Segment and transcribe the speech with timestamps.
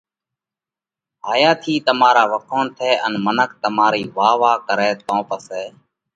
[1.27, 5.65] هائِيا ٿِي تمارا وکوڻ ٿئہ ان منک تمارئِي واه واه ڪرئہ تو پسئہ